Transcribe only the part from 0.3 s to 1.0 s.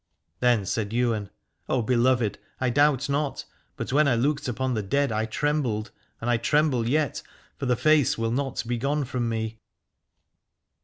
Then said